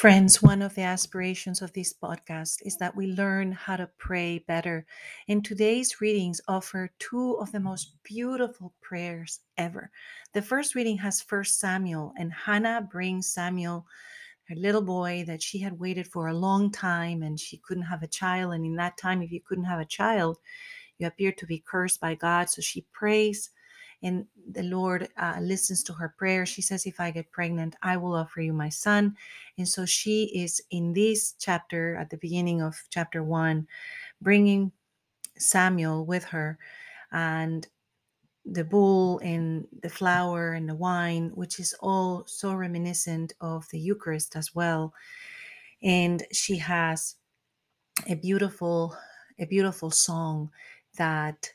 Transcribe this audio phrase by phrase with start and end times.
[0.00, 4.38] Friends, one of the aspirations of this podcast is that we learn how to pray
[4.38, 4.86] better.
[5.28, 9.90] And today's readings offer two of the most beautiful prayers ever.
[10.32, 13.84] The first reading has First Samuel, and Hannah brings Samuel,
[14.48, 18.02] her little boy that she had waited for a long time and she couldn't have
[18.02, 18.54] a child.
[18.54, 20.38] And in that time, if you couldn't have a child,
[20.96, 22.48] you appeared to be cursed by God.
[22.48, 23.50] So she prays
[24.02, 26.46] and the Lord uh, listens to her prayer.
[26.46, 29.16] She says, If I get pregnant, I will offer you my son.
[29.58, 33.66] And so she is in this chapter, at the beginning of chapter one,
[34.22, 34.72] bringing
[35.38, 36.58] Samuel with her
[37.12, 37.66] and
[38.46, 43.78] the bull and the flour and the wine, which is all so reminiscent of the
[43.78, 44.94] Eucharist as well.
[45.82, 47.16] And she has
[48.08, 48.96] a beautiful,
[49.38, 50.50] a beautiful song
[50.96, 51.52] that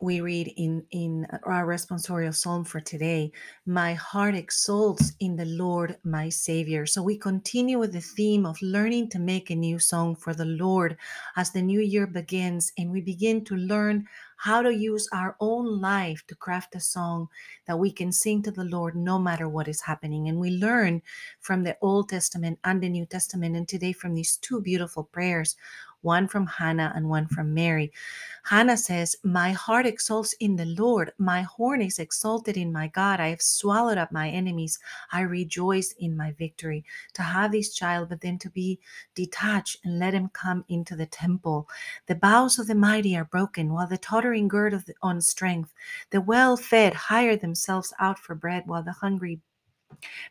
[0.00, 3.32] we read in in uh, our responsorial psalm for today
[3.66, 6.86] my heart exults in the lord my savior.
[6.86, 10.44] So we continue with the theme of learning to make a new song for the
[10.44, 10.96] lord
[11.36, 14.06] as the new year begins and we begin to learn
[14.38, 17.28] how to use our own life to craft a song
[17.66, 21.02] that we can sing to the lord no matter what is happening and we learn
[21.40, 25.56] from the old testament and the new testament and today from these two beautiful prayers
[26.02, 27.92] one from Hannah and one from Mary.
[28.44, 31.12] Hannah says, My heart exalts in the Lord.
[31.18, 33.20] My horn is exalted in my God.
[33.20, 34.78] I have swallowed up my enemies.
[35.12, 36.84] I rejoice in my victory.
[37.14, 38.78] To have this child, but then to be
[39.14, 41.68] detached and let him come into the temple.
[42.06, 43.98] The bows of the mighty are broken, while the
[44.28, 45.72] tottering gird on strength.
[46.10, 49.40] The well fed hire themselves out for bread, while the hungry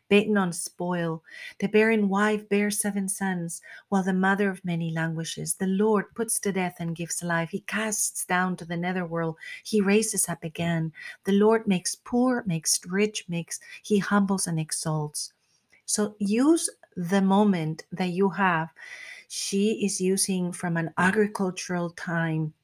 [0.08, 1.24] batten on spoil.
[1.58, 5.54] The barren wife bears seven sons, while the mother of many languishes.
[5.54, 7.50] The Lord puts to death and gives life.
[7.50, 9.34] He casts down to the netherworld.
[9.64, 10.92] He raises up again.
[11.24, 15.32] The Lord makes poor, makes rich, makes he humbles and exalts.
[15.86, 18.68] So use the moment that you have.
[19.26, 22.54] She is using from an agricultural time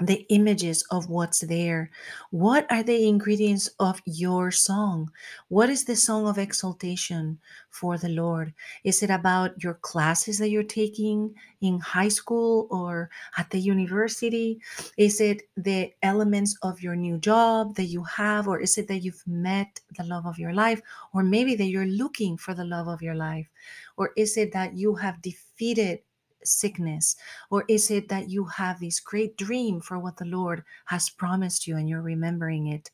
[0.00, 1.90] the images of what's there.
[2.30, 5.10] What are the ingredients of your song?
[5.48, 7.38] What is the song of exaltation
[7.70, 8.54] for the Lord?
[8.84, 14.60] Is it about your classes that you're taking in high school or at the university?
[14.96, 18.46] Is it the elements of your new job that you have?
[18.46, 20.80] Or is it that you've met the love of your life?
[21.12, 23.48] Or maybe that you're looking for the love of your life?
[23.96, 26.00] Or is it that you have defeated
[26.44, 27.16] sickness?
[27.50, 31.66] Or is it that you have this great dream for what the Lord has promised
[31.66, 32.90] you and you're remembering it?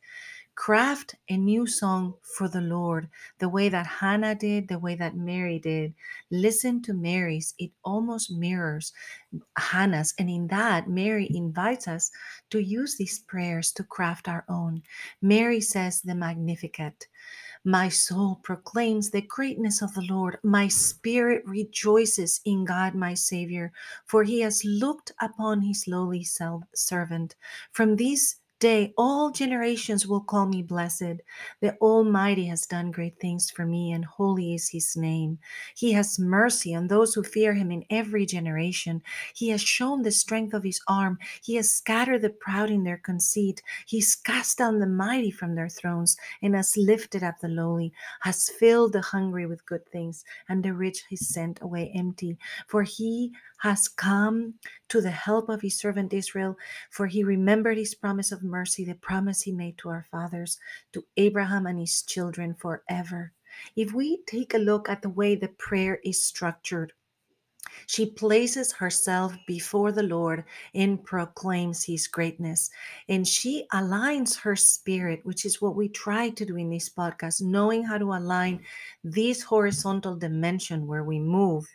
[0.56, 3.08] Craft a new song for the Lord,
[3.40, 5.94] the way that Hannah did, the way that Mary did.
[6.30, 8.92] Listen to Mary's, it almost mirrors
[9.58, 10.14] Hannah's.
[10.16, 12.12] And in that, Mary invites us
[12.50, 14.84] to use these prayers to craft our own.
[15.20, 17.08] Mary says the Magnificat.
[17.66, 20.38] My soul proclaims the greatness of the Lord.
[20.42, 23.72] My spirit rejoices in God, my Savior,
[24.04, 27.36] for he has looked upon his lowly self- servant.
[27.72, 31.20] From these day all generations will call me blessed.
[31.60, 35.38] The Almighty has done great things for me, and holy is his name.
[35.76, 39.02] He has mercy on those who fear him in every generation.
[39.34, 41.18] He has shown the strength of his arm.
[41.42, 43.60] He has scattered the proud in their conceit.
[43.84, 48.48] He's cast down the mighty from their thrones, and has lifted up the lowly, has
[48.48, 52.38] filled the hungry with good things, and the rich he sent away empty.
[52.68, 53.32] For he
[53.64, 54.54] has come
[54.88, 56.56] to the help of his servant Israel,
[56.90, 60.60] for he remembered his promise of mercy, the promise he made to our fathers,
[60.92, 63.32] to Abraham and his children forever.
[63.74, 66.92] If we take a look at the way the prayer is structured,
[67.86, 72.70] she places herself before the Lord and proclaims his greatness.
[73.08, 77.42] And she aligns her spirit, which is what we try to do in this podcast,
[77.42, 78.60] knowing how to align
[79.02, 81.66] this horizontal dimension where we move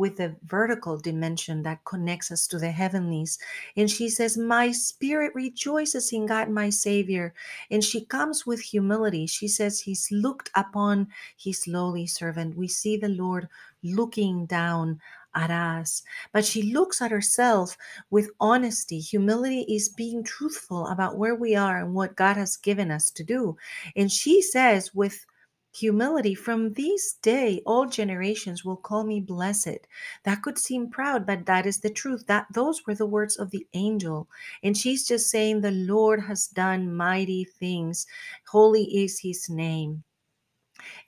[0.00, 3.38] with the vertical dimension that connects us to the heavenlies.
[3.76, 7.34] And she says, My spirit rejoices in God, my Savior.
[7.70, 9.26] And she comes with humility.
[9.26, 12.56] She says, He's looked upon his lowly servant.
[12.56, 13.46] We see the Lord
[13.82, 15.02] looking down
[15.34, 16.02] at us.
[16.32, 17.76] But she looks at herself
[18.08, 19.00] with honesty.
[19.00, 23.22] Humility is being truthful about where we are and what God has given us to
[23.22, 23.54] do.
[23.96, 25.26] And she says, with
[25.72, 29.86] humility, from this day, all generations will call me blessed.
[30.24, 32.26] That could seem proud, but that is the truth.
[32.26, 34.28] That those were the words of the angel.
[34.62, 38.06] And she's just saying, The Lord has done mighty things.
[38.48, 40.02] Holy is his name.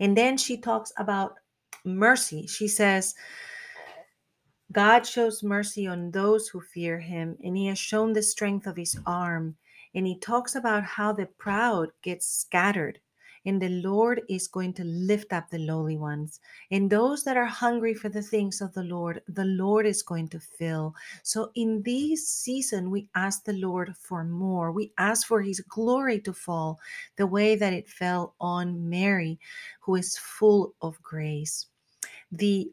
[0.00, 1.34] And then she talks about
[1.84, 2.46] mercy.
[2.46, 3.14] She says,
[4.72, 8.76] God shows mercy on those who fear him, and he has shown the strength of
[8.76, 9.56] his arm.
[9.94, 12.98] And he talks about how the proud get scattered,
[13.44, 16.40] and the Lord is going to lift up the lowly ones.
[16.70, 20.28] And those that are hungry for the things of the Lord, the Lord is going
[20.28, 20.94] to fill.
[21.22, 24.72] So in this season, we ask the Lord for more.
[24.72, 26.78] We ask for his glory to fall
[27.16, 29.38] the way that it fell on Mary,
[29.80, 31.66] who is full of grace.
[32.30, 32.70] The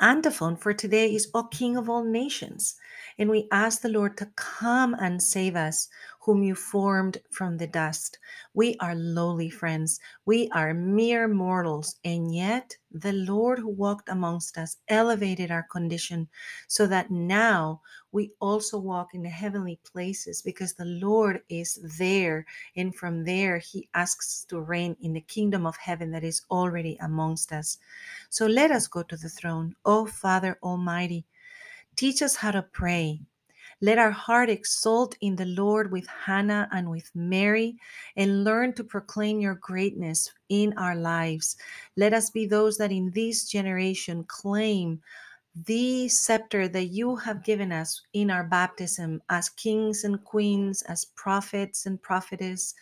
[0.00, 2.76] antiphon for today is, O King of all nations.
[3.18, 5.88] And we ask the Lord to come and save us,
[6.28, 8.18] whom you formed from the dust.
[8.52, 9.98] We are lowly friends.
[10.26, 11.96] We are mere mortals.
[12.04, 16.28] And yet, the Lord who walked amongst us elevated our condition
[16.66, 17.80] so that now
[18.12, 22.44] we also walk in the heavenly places because the Lord is there.
[22.76, 26.98] And from there, He asks to reign in the kingdom of heaven that is already
[27.00, 27.78] amongst us.
[28.28, 29.74] So let us go to the throne.
[29.86, 31.24] O Father Almighty,
[31.96, 33.22] teach us how to pray.
[33.80, 37.76] Let our heart exult in the Lord with Hannah and with Mary
[38.16, 41.56] and learn to proclaim your greatness in our lives.
[41.96, 45.00] Let us be those that in this generation claim
[45.64, 51.06] the scepter that you have given us in our baptism as kings and queens, as
[51.16, 52.74] prophets and prophetess,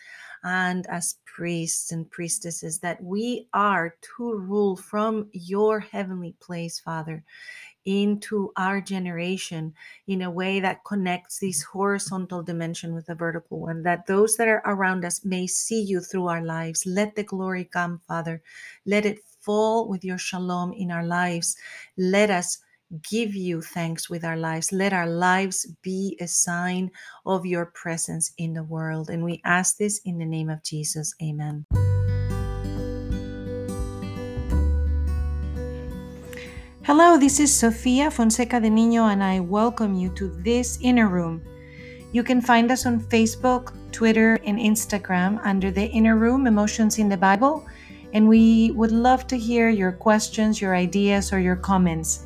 [0.45, 7.25] and as priests and priestesses, that we are to rule from your heavenly place, Father
[7.87, 9.73] into our generation
[10.09, 14.49] in a way that connects this horizontal dimension with the vertical one, that those that
[14.49, 16.85] are around us may see you through our lives.
[16.85, 18.43] Let the glory come, Father.
[18.85, 21.57] Let it fall with your shalom in our lives.
[21.97, 22.59] Let us
[23.11, 24.73] give you thanks with our lives.
[24.73, 26.91] Let our lives be a sign
[27.25, 29.11] of your presence in the world.
[29.11, 31.15] And we ask this in the name of Jesus.
[31.23, 31.67] Amen.
[36.85, 41.43] Hello, this is Sofia Fonseca de Niño, and I welcome you to this inner room.
[42.13, 47.09] You can find us on Facebook, Twitter, and Instagram under the Inner Room Emotions in
[47.09, 47.67] the Bible,
[48.13, 52.26] and we would love to hear your questions, your ideas, or your comments.